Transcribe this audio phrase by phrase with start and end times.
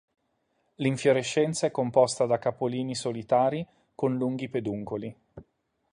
[0.77, 3.63] L'infiorescenza è composta da capolini solitari
[3.93, 5.15] con lunghi peduncoli.